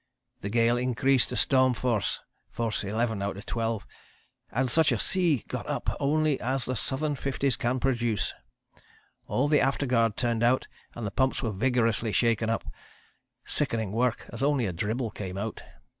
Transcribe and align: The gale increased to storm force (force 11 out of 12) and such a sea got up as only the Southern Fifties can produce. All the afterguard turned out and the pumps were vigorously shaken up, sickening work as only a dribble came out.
The 0.39 0.49
gale 0.49 0.77
increased 0.77 1.29
to 1.29 1.35
storm 1.35 1.75
force 1.75 2.21
(force 2.49 2.83
11 2.83 3.21
out 3.21 3.37
of 3.37 3.45
12) 3.45 3.85
and 4.51 4.67
such 4.67 4.91
a 4.91 4.97
sea 4.97 5.43
got 5.47 5.67
up 5.69 5.91
as 5.91 5.97
only 5.99 6.37
the 6.37 6.73
Southern 6.73 7.13
Fifties 7.13 7.55
can 7.55 7.79
produce. 7.79 8.33
All 9.27 9.47
the 9.47 9.61
afterguard 9.61 10.17
turned 10.17 10.41
out 10.41 10.67
and 10.95 11.05
the 11.05 11.11
pumps 11.11 11.43
were 11.43 11.51
vigorously 11.51 12.11
shaken 12.13 12.49
up, 12.49 12.65
sickening 13.45 13.91
work 13.91 14.25
as 14.33 14.41
only 14.41 14.65
a 14.65 14.73
dribble 14.73 15.11
came 15.11 15.37
out. 15.37 15.61